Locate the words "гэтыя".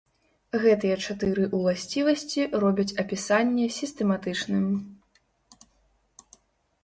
0.61-0.93